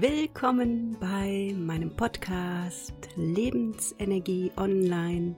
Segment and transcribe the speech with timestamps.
[0.00, 5.34] Willkommen bei meinem Podcast Lebensenergie Online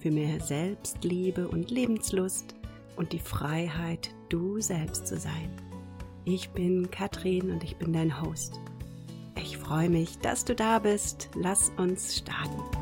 [0.00, 2.56] für mehr Selbstliebe und Lebenslust
[2.96, 5.52] und die Freiheit, du selbst zu sein.
[6.24, 8.58] Ich bin Katrin und ich bin dein Host.
[9.36, 11.30] Ich freue mich, dass du da bist.
[11.36, 12.79] Lass uns starten.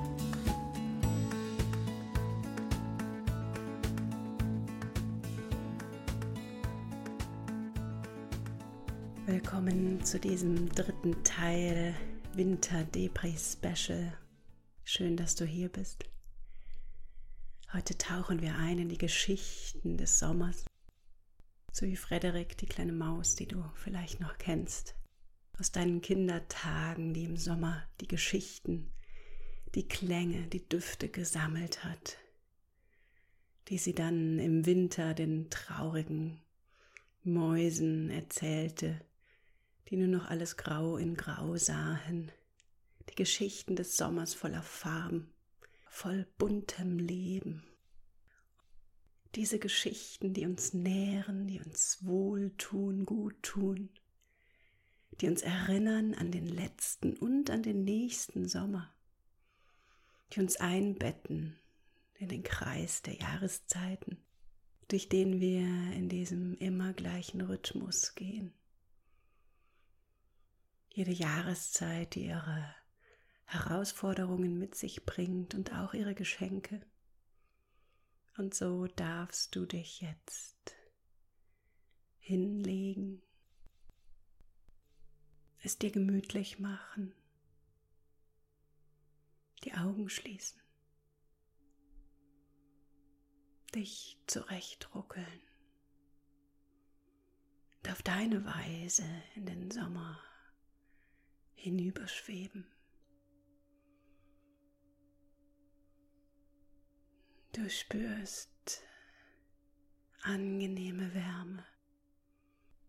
[10.09, 11.95] Zu diesem dritten Teil
[12.33, 14.17] Winter Depri Special.
[14.83, 16.03] Schön, dass du hier bist.
[17.75, 20.65] Heute tauchen wir ein in die Geschichten des Sommers.
[21.73, 24.95] So wie Frederik, die kleine Maus, die du vielleicht noch kennst.
[25.59, 28.91] Aus deinen Kindertagen, die im Sommer die Geschichten,
[29.75, 32.17] die Klänge, die Düfte gesammelt hat,
[33.69, 36.41] die sie dann im Winter den traurigen
[37.25, 39.03] Mäusen erzählte,
[39.89, 42.31] die nur noch alles grau in grau sahen,
[43.09, 45.33] die Geschichten des Sommers voller Farben,
[45.89, 47.65] voll buntem Leben.
[49.35, 53.89] Diese Geschichten, die uns nähren, die uns wohltun, gut tun,
[55.21, 58.93] die uns erinnern an den letzten und an den nächsten Sommer,
[60.33, 61.59] die uns einbetten
[62.19, 64.19] in den Kreis der Jahreszeiten,
[64.89, 68.58] durch den wir in diesem immer gleichen Rhythmus gehen
[70.91, 72.75] jede Jahreszeit, die ihre
[73.45, 76.81] Herausforderungen mit sich bringt und auch ihre Geschenke.
[78.37, 80.77] Und so darfst du dich jetzt
[82.19, 83.23] hinlegen,
[85.63, 87.15] es dir gemütlich machen,
[89.65, 90.61] die Augen schließen,
[93.75, 95.41] dich zurechtruckeln
[97.79, 100.21] und auf deine Weise in den Sommer
[101.59, 102.65] hinüberschweben.
[107.53, 108.83] Du spürst
[110.23, 111.65] angenehme Wärme,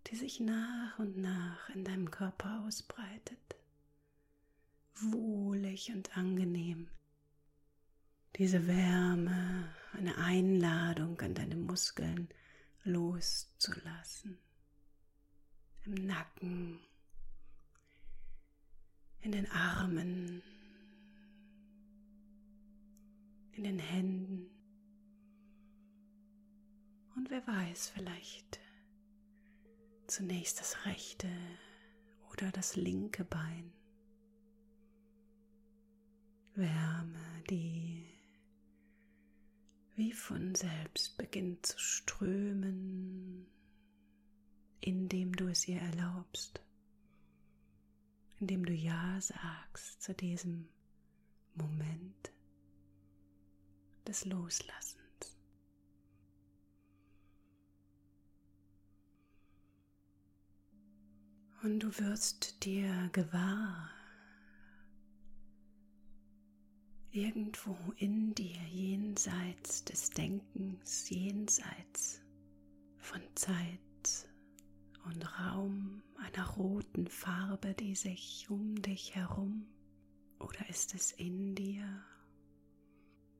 [0.08, 3.56] die sich nach und nach in deinem Körper ausbreitet.
[5.02, 6.90] Wohlig und angenehm.
[8.36, 12.30] Diese Wärme, eine Einladung an deine Muskeln
[12.84, 14.38] loszulassen.
[15.86, 16.80] Im Nacken,
[19.30, 20.42] in den Armen,
[23.52, 24.50] in den Händen
[27.16, 28.60] und wer weiß, vielleicht
[30.08, 31.30] zunächst das rechte
[32.32, 33.72] oder das linke Bein.
[36.56, 38.08] Wärme, die
[39.94, 43.46] wie von selbst beginnt zu strömen,
[44.82, 46.64] indem du es ihr erlaubst
[48.40, 50.70] indem du Ja sagst zu diesem
[51.56, 52.32] Moment
[54.08, 55.00] des Loslassens.
[61.62, 63.92] Und du wirst dir gewahr,
[67.12, 72.22] irgendwo in dir, jenseits des Denkens, jenseits
[72.98, 73.80] von Zeit
[75.06, 79.68] und Raum einer roten Farbe, die sich um dich herum
[80.40, 82.04] oder ist es in dir,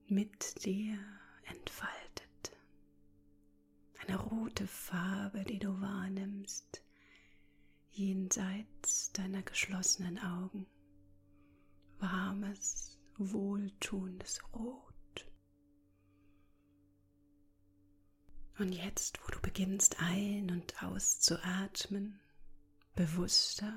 [0.08, 0.98] mit dir
[1.46, 2.58] entfaltet?
[4.06, 6.84] Eine rote Farbe, die du wahrnimmst,
[7.92, 10.66] jenseits deiner geschlossenen Augen.
[12.00, 14.89] Warmes, wohltuendes Rot.
[18.60, 22.20] Und jetzt, wo du beginnst ein- und auszuatmen,
[22.94, 23.74] bewusster,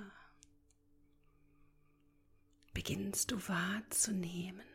[2.75, 4.67] beginnst du wahrzunehmen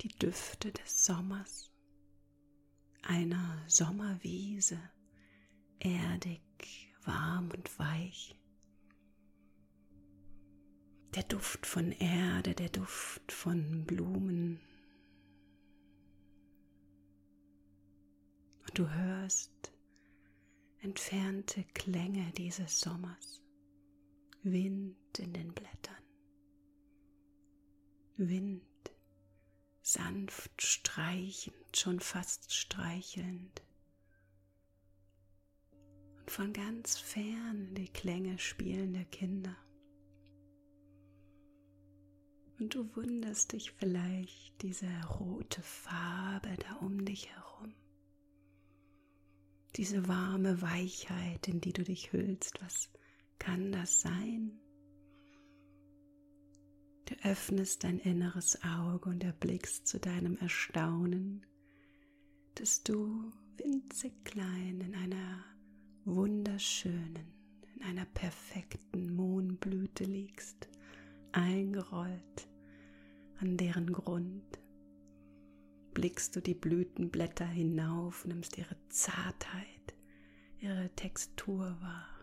[0.00, 1.70] die Düfte des Sommers,
[3.02, 4.80] einer Sommerwiese,
[5.78, 6.42] erdig,
[7.04, 8.36] warm und weich.
[11.14, 14.60] Der Duft von Erde, der Duft von Blumen,
[18.68, 19.72] und du hörst
[20.80, 23.42] entfernte Klänge dieses Sommers,
[24.42, 25.96] Wind in den Blättern,
[28.16, 28.62] Wind
[29.80, 33.62] sanft streichend, schon fast streichelnd.
[36.18, 39.56] Und von ganz fern die Klänge spielender Kinder.
[42.58, 47.47] Und du wunderst dich vielleicht diese rote Farbe da um dich herum
[49.76, 52.60] diese warme Weichheit, in die du dich hüllst.
[52.62, 52.90] Was
[53.38, 54.58] kann das sein?
[57.06, 61.46] Du öffnest dein inneres Auge und erblickst zu deinem Erstaunen,
[62.54, 65.44] dass du winzig klein in einer
[66.04, 67.32] wunderschönen,
[67.76, 70.68] in einer perfekten Mohnblüte liegst,
[71.32, 72.48] eingerollt
[73.40, 74.58] an deren Grund.
[75.98, 79.96] Blickst du die Blütenblätter hinauf, nimmst ihre Zartheit,
[80.60, 82.20] ihre Textur wahr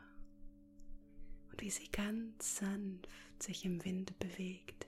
[1.51, 3.10] und wie sie ganz sanft
[3.44, 4.88] sich im Wind bewegt.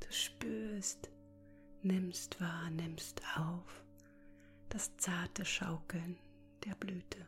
[0.00, 1.08] Du spürst,
[1.80, 3.82] nimmst wahr, nimmst auf
[4.68, 6.18] das zarte Schaukeln
[6.66, 7.26] der Blüte.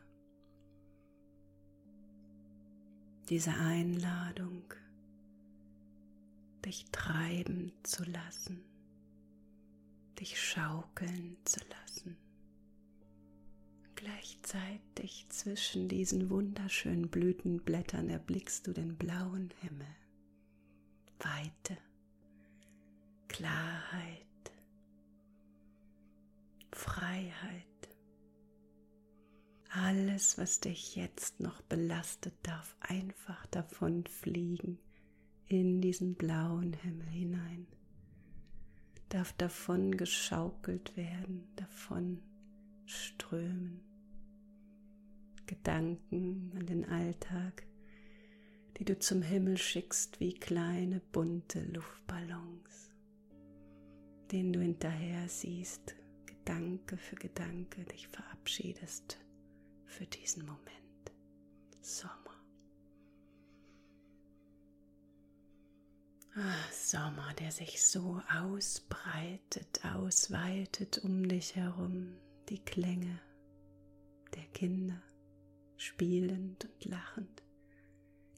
[3.29, 4.61] Diese Einladung,
[6.63, 8.63] dich treiben zu lassen,
[10.15, 12.17] dich schaukeln zu lassen.
[13.95, 19.87] Gleichzeitig zwischen diesen wunderschönen Blütenblättern erblickst du den blauen Himmel.
[21.19, 21.77] Weite,
[23.27, 24.25] Klarheit,
[26.71, 27.65] Freiheit.
[29.69, 34.79] Alles, was dich jetzt noch belastet, darf einfach davon fliegen
[35.47, 37.67] in diesen blauen Himmel hinein.
[39.15, 42.21] Darf davon geschaukelt werden, davon
[42.85, 43.79] strömen.
[45.45, 47.65] Gedanken an den Alltag,
[48.77, 52.91] die du zum Himmel schickst wie kleine bunte Luftballons,
[54.33, 55.95] denen du hinterher siehst,
[56.25, 59.17] Gedanke für Gedanke dich verabschiedest
[59.85, 61.13] für diesen Moment.
[61.79, 62.24] Sommer.
[66.37, 72.17] Ah, Sommer, der sich so ausbreitet, ausweitet um dich herum,
[72.49, 73.21] die Klänge
[74.35, 75.01] der Kinder
[75.77, 77.41] spielend und lachend,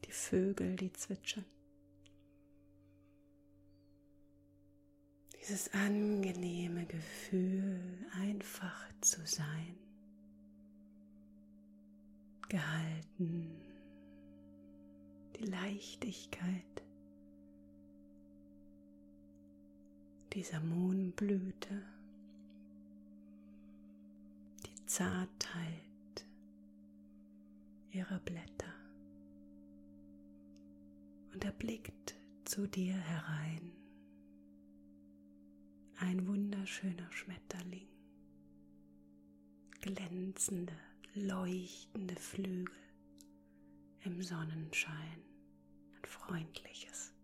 [0.06, 1.46] die Vögel, die zwitschern.
[5.42, 9.76] Dieses angenehme Gefühl, einfach zu sein,
[12.48, 13.60] gehalten,
[15.40, 16.84] die Leichtigkeit
[20.38, 21.82] dieser Mohnblüte,
[24.68, 26.28] die Zartheit
[27.90, 28.72] ihrer Blätter
[31.34, 32.14] und er blickt
[32.46, 33.72] zu dir herein.
[36.02, 37.88] Ein wunderschöner Schmetterling,
[39.82, 40.78] glänzende,
[41.16, 42.78] leuchtende Flügel
[44.02, 45.24] im Sonnenschein,
[45.96, 47.17] ein freundliches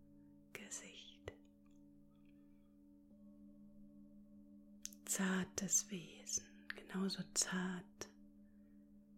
[5.16, 6.44] Zartes Wesen,
[6.74, 8.10] genauso zart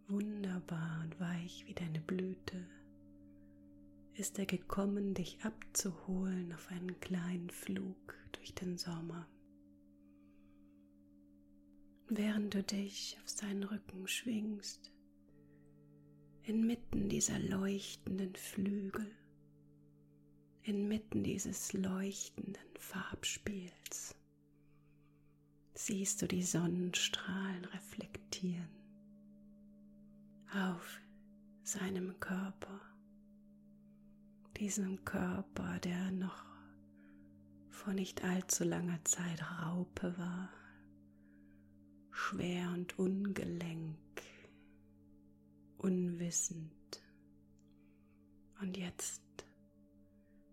[0.08, 2.69] wunderbar und weich wie deine Blüte,
[4.12, 9.26] ist er gekommen, dich abzuholen auf einen kleinen Flug durch den Sommer.
[12.08, 14.93] Während du dich auf seinen Rücken schwingst,
[16.43, 19.10] inmitten dieser leuchtenden Flügel,
[20.62, 24.14] inmitten dieses leuchtenden Farbspiels,
[25.78, 28.69] siehst du die Sonnenstrahlen reflektieren
[30.50, 31.00] auf
[31.62, 32.81] seinem Körper,
[34.56, 36.46] diesem Körper, der noch
[37.69, 40.48] vor nicht allzu langer Zeit Raupe war,
[42.10, 44.22] schwer und ungelenk,
[45.77, 47.03] unwissend
[48.62, 49.22] und jetzt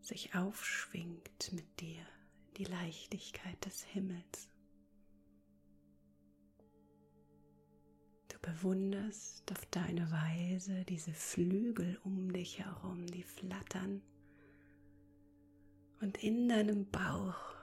[0.02, 2.06] sich aufschwingt mit dir
[2.58, 4.53] die Leichtigkeit des Himmels.
[8.44, 14.04] Bewunderst auf deine Weise diese Flügel um dich herum, die flattern
[16.02, 17.56] und in deinem Bauch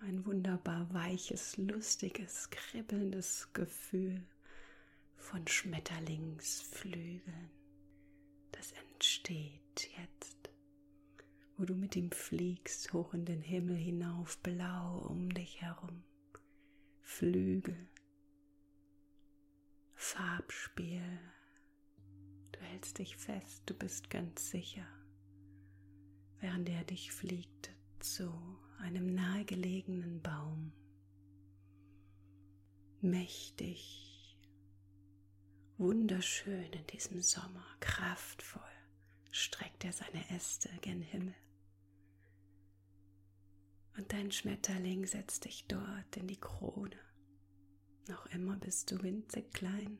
[0.00, 4.24] ein wunderbar weiches, lustiges, kribbelndes Gefühl
[5.16, 7.50] von Schmetterlingsflügeln.
[8.52, 10.50] Das entsteht jetzt,
[11.58, 16.04] wo du mit ihm fliegst, hoch in den Himmel hinauf, blau um dich herum.
[17.02, 17.76] Flügel
[19.96, 21.02] Farbspiel.
[22.52, 24.86] Du hältst dich fest, du bist ganz sicher,
[26.40, 28.32] während er dich fliegt zu
[28.78, 30.72] einem nahegelegenen Baum.
[33.00, 34.38] Mächtig,
[35.76, 38.62] wunderschön in diesem Sommer, kraftvoll
[39.36, 41.34] streckt er seine Äste gen Himmel.
[43.96, 46.98] Und dein Schmetterling setzt dich dort in die Krone.
[48.08, 49.98] Noch immer bist du winzig klein.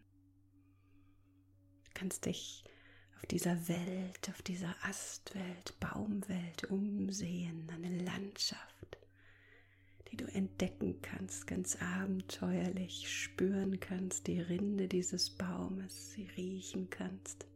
[1.85, 2.65] Du kannst dich
[3.17, 8.99] auf dieser Welt, auf dieser Astwelt, Baumwelt umsehen, eine Landschaft,
[10.11, 17.47] die du entdecken kannst, ganz abenteuerlich spüren kannst, die Rinde dieses Baumes, sie riechen kannst.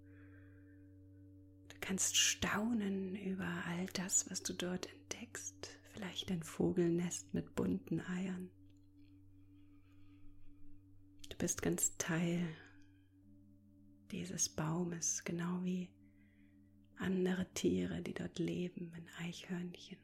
[1.68, 8.00] Du kannst staunen über all das, was du dort entdeckst, vielleicht ein Vogelnest mit bunten
[8.00, 8.50] Eiern.
[11.40, 12.46] Du bist ganz Teil
[14.10, 15.90] dieses Baumes, genau wie
[16.98, 19.96] andere Tiere, die dort leben, ein Eichhörnchen,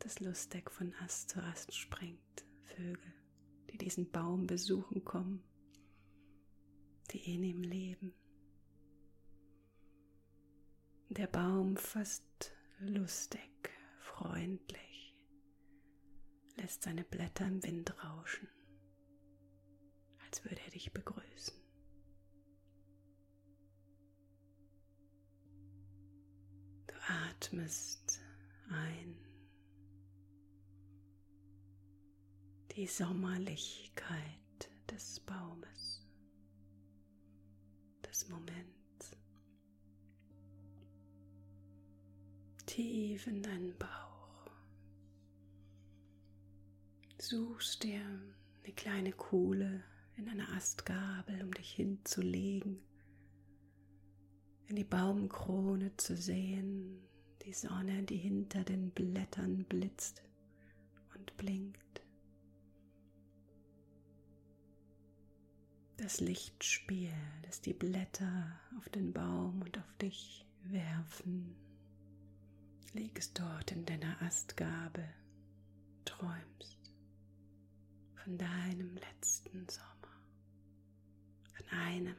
[0.00, 3.14] das lustig von Ast zu Ast springt, Vögel,
[3.70, 5.44] die diesen Baum besuchen kommen,
[7.12, 8.12] die in ihm leben.
[11.08, 13.70] Der Baum fast lustig,
[14.00, 15.16] freundlich,
[16.56, 18.48] lässt seine Blätter im Wind rauschen,
[20.34, 21.54] als würde er dich begrüßen.
[27.06, 28.20] atmest
[28.70, 29.14] ein
[32.74, 36.04] die Sommerlichkeit des Baumes,
[38.02, 39.16] des Moments,
[42.64, 44.50] tief in deinen Bauch.
[47.18, 48.00] Suchst dir
[48.64, 49.84] eine kleine Kuhle
[50.16, 52.78] in einer Astgabel, um dich hinzulegen,
[54.66, 57.00] in die Baumkrone zu sehen,
[57.44, 60.22] die Sonne, die hinter den Blättern blitzt
[61.14, 61.80] und blinkt.
[65.96, 71.54] Das Lichtspiel, das die Blätter auf den Baum und auf dich werfen.
[72.92, 75.04] Liegst dort in deiner Astgabe,
[76.04, 76.92] träumst
[78.14, 79.93] von deinem letzten Sommer,
[81.74, 82.16] einem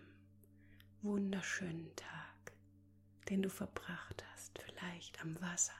[1.01, 2.53] wunderschönen Tag,
[3.29, 5.73] den du verbracht hast vielleicht am Wasser,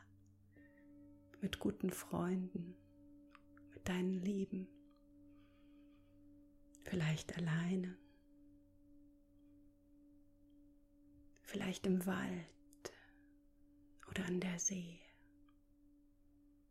[1.42, 2.76] mit guten Freunden,
[3.74, 4.68] mit deinen Lieben,
[6.84, 7.98] vielleicht alleine,
[11.42, 12.94] vielleicht im Wald
[14.10, 15.02] oder an der See.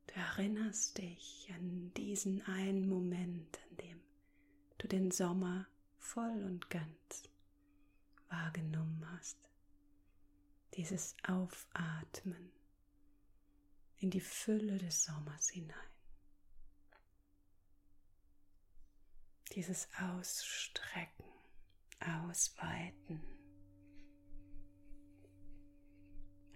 [0.06, 4.00] Du erinnerst dich an diesen einen Moment, an dem
[4.78, 5.66] du den Sommer
[6.04, 7.22] voll und ganz
[8.28, 9.38] wahrgenommen hast
[10.74, 12.52] dieses Aufatmen
[13.96, 15.90] in die Fülle des Sommers hinein.
[19.52, 21.24] Dieses Ausstrecken,
[22.00, 23.22] Ausweiten,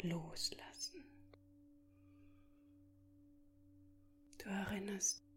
[0.03, 1.05] Loslassen.
[4.39, 5.28] Du erinnerst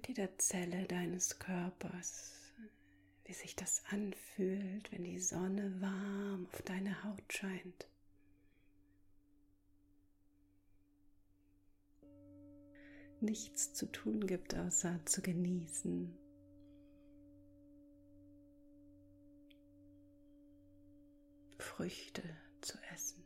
[0.00, 2.32] mit jeder Zelle deines Körpers
[3.24, 7.86] wie sich das anfühlt, wenn die Sonne warm auf deine Haut scheint.
[13.20, 16.16] Nichts zu tun gibt, außer zu genießen.
[21.58, 22.22] Früchte
[22.62, 23.19] zu essen.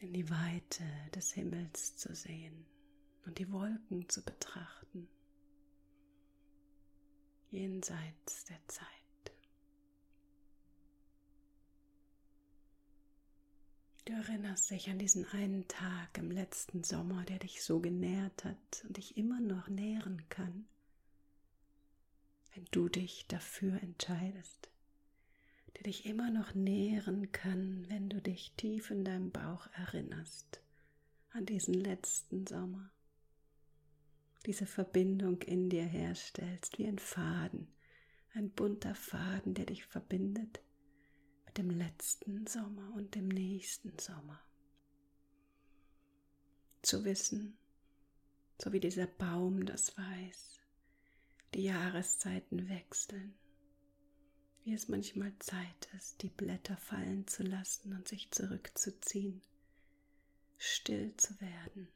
[0.00, 2.64] In die Weite des Himmels zu sehen
[3.26, 5.08] und die Wolken zu betrachten,
[7.50, 8.86] jenseits der Zeit.
[14.04, 18.84] Du erinnerst dich an diesen einen Tag im letzten Sommer, der dich so genährt hat
[18.86, 20.68] und dich immer noch nähren kann,
[22.54, 24.70] wenn du dich dafür entscheidest,
[25.78, 30.60] der dich immer noch nähren kann, wenn du dich tief in deinem Bauch erinnerst
[31.30, 32.90] an diesen letzten Sommer
[34.46, 37.68] diese Verbindung in dir herstellst, wie ein Faden,
[38.32, 40.60] ein bunter Faden, der dich verbindet
[41.44, 44.40] mit dem letzten Sommer und dem nächsten Sommer.
[46.82, 47.58] Zu wissen,
[48.58, 50.60] so wie dieser Baum das weiß,
[51.54, 53.34] die Jahreszeiten wechseln,
[54.68, 59.40] wie es manchmal Zeit ist, die Blätter fallen zu lassen und sich zurückzuziehen,
[60.58, 61.88] still zu werden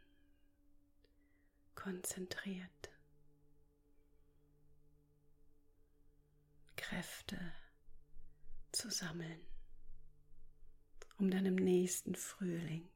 [1.75, 2.91] konzentriert.
[6.77, 7.39] Kräfte
[8.73, 9.41] zu sammeln,
[11.19, 12.89] um dann im nächsten Frühling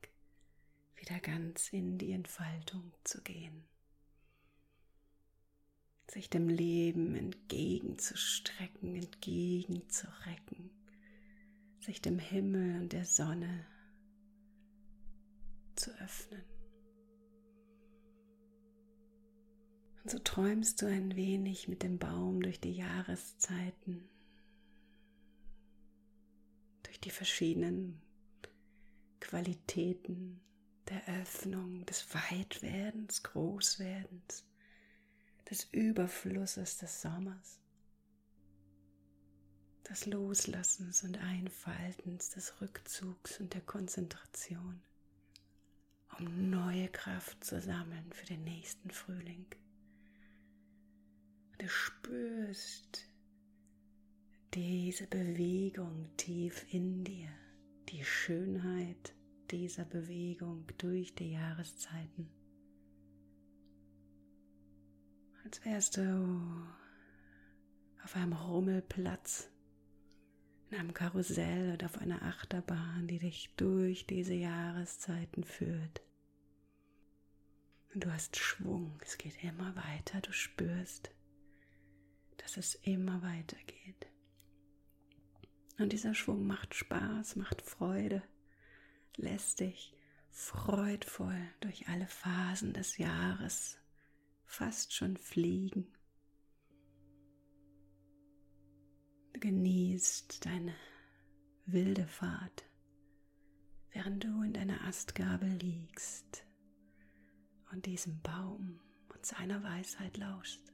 [0.95, 3.62] wieder ganz in die Entfaltung zu gehen,
[6.09, 10.71] sich dem Leben entgegenzustrecken, entgegenzurecken,
[11.81, 13.67] sich dem Himmel und der Sonne
[15.75, 16.43] zu öffnen.
[20.03, 24.09] Und so träumst du ein wenig mit dem Baum durch die Jahreszeiten,
[26.85, 28.01] durch die verschiedenen
[29.19, 30.41] Qualitäten
[30.89, 34.45] der Öffnung, des Weitwerdens, Großwerdens,
[35.50, 37.61] des Überflusses des Sommers,
[39.88, 44.83] des Loslassens und Einfaltens, des Rückzugs und der Konzentration,
[46.19, 49.47] um neue Kraft zu sammeln für den nächsten Frühling.
[51.53, 53.07] Und du spürst
[54.55, 57.31] diese Bewegung tief in dir,
[57.88, 59.15] die Schönheit
[59.50, 62.36] dieser Bewegung durch die Jahreszeiten.
[65.47, 66.67] Als wärst du
[68.03, 69.49] auf einem Rummelplatz,
[70.71, 76.03] in einem Karussell oder auf einer Achterbahn, die dich durch diese Jahreszeiten führt.
[77.95, 81.12] Und du hast Schwung, es geht immer weiter, du spürst,
[82.38, 84.09] dass es immer weitergeht.
[85.79, 88.21] Und dieser Schwung macht Spaß, macht Freude
[89.17, 89.95] lässt dich
[90.33, 93.79] freudvoll durch alle Phasen des Jahres
[94.47, 95.87] fast schon fliegen.
[99.33, 100.75] Du genießt deine
[101.67, 102.65] wilde Fahrt,
[103.93, 106.47] während du in deiner Astgabel liegst
[107.73, 108.81] und diesem Baum
[109.12, 110.73] und seiner Weisheit lauschst.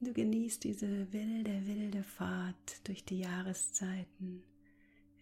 [0.00, 4.42] Du genießt diese wilde, wilde Fahrt durch die Jahreszeiten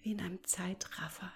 [0.00, 1.32] wie in einem Zeitraffer.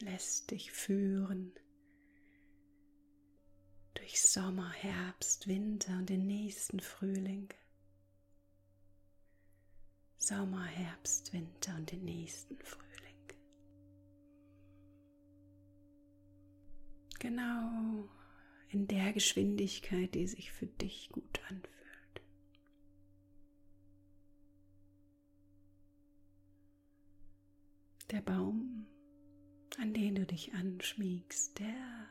[0.00, 1.52] Lässt dich führen
[3.94, 7.48] durch Sommer, Herbst, Winter und den nächsten Frühling.
[10.18, 12.86] Sommer, Herbst, Winter und den nächsten Frühling.
[17.18, 18.08] Genau
[18.68, 21.72] in der Geschwindigkeit, die sich für dich gut anfühlt.
[28.10, 28.75] Der Baum,
[29.78, 32.08] an den du dich anschmiegst, der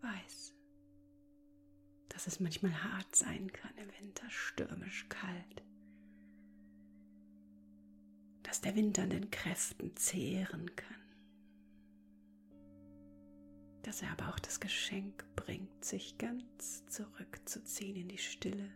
[0.00, 0.54] weiß,
[2.08, 5.62] dass es manchmal hart sein kann im Winter, stürmisch kalt,
[8.42, 11.00] dass der Winter an den Kräften zehren kann,
[13.82, 18.70] dass er aber auch das Geschenk bringt, sich ganz zurückzuziehen in die Stille,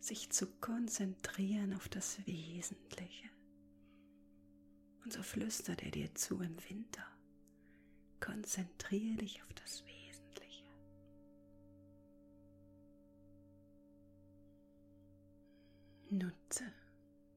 [0.00, 3.30] sich zu konzentrieren auf das Wesentliche.
[5.04, 7.06] Und so flüstert er dir zu im Winter.
[8.20, 10.64] Konzentriere dich auf das Wesentliche.
[16.10, 16.64] Nutze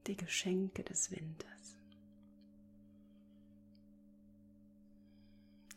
[0.06, 1.76] die Geschenke des Winters.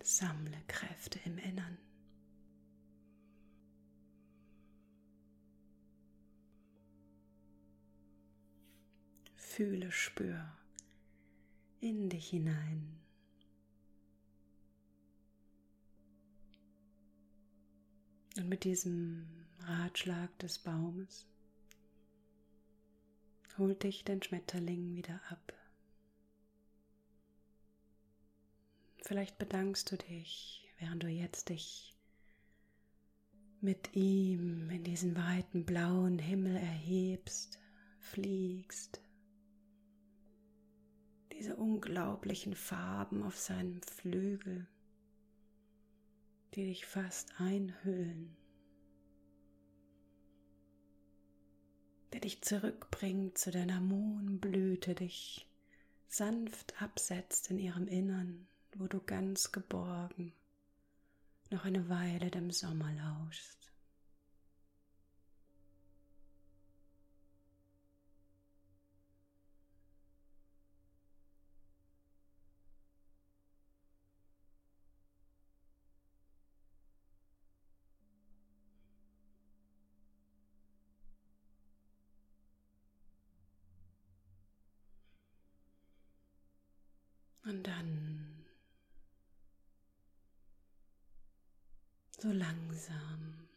[0.04, 1.78] Sammle Kräfte im Innern.
[9.36, 10.59] Fühle, spür
[11.82, 13.00] in dich hinein.
[18.38, 19.28] Und mit diesem
[19.60, 21.26] Ratschlag des Baumes
[23.58, 25.54] holt dich dein Schmetterling wieder ab.
[29.02, 31.96] Vielleicht bedankst du dich, während du jetzt dich
[33.62, 37.60] mit ihm in diesen weiten blauen Himmel erhebst,
[38.00, 39.02] fliegst,
[41.39, 44.67] diese unglaublichen Farben auf seinem Flügel,
[46.54, 48.36] die dich fast einhüllen,
[52.12, 55.47] der dich zurückbringt zu deiner Mohnblüte, dich
[56.10, 60.34] sanft absetzt in ihrem Innern, wo du ganz geborgen
[61.52, 63.59] noch eine Weile dem Sommer lauschst.
[87.50, 88.46] Und dann
[92.20, 93.48] so langsam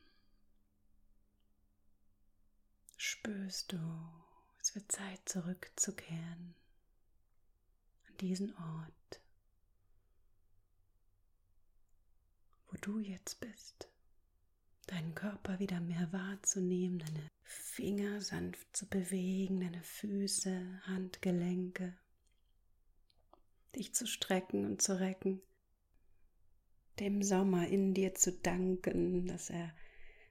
[2.96, 3.78] spürst du,
[4.62, 6.54] es wird Zeit zurückzukehren
[8.08, 9.20] an diesen Ort,
[12.70, 13.88] wo du jetzt bist.
[14.86, 21.94] Deinen Körper wieder mehr wahrzunehmen, deine Finger sanft zu bewegen, deine Füße, Handgelenke
[23.76, 25.40] dich zu strecken und zu recken,
[27.00, 29.74] dem Sommer in dir zu danken, dass er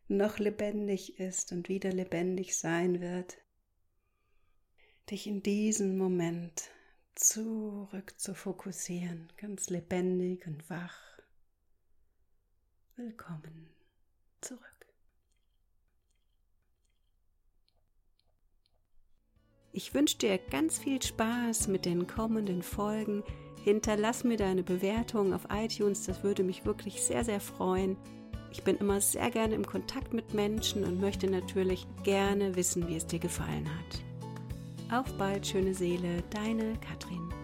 [0.08, 3.38] noch lebendig ist und wieder lebendig sein wird,
[5.10, 6.70] dich in diesen Moment
[7.16, 11.00] zurück zu fokussieren, ganz lebendig und wach.
[12.96, 13.70] Willkommen
[14.42, 14.71] zurück.
[19.74, 23.24] Ich wünsche dir ganz viel Spaß mit den kommenden Folgen.
[23.64, 27.96] Hinterlass mir deine Bewertung auf iTunes, das würde mich wirklich sehr, sehr freuen.
[28.52, 32.98] Ich bin immer sehr gerne im Kontakt mit Menschen und möchte natürlich gerne wissen, wie
[32.98, 35.00] es dir gefallen hat.
[35.06, 37.41] Auf bald, schöne Seele, deine Katrin.